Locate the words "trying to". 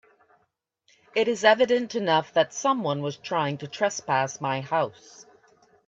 3.17-3.67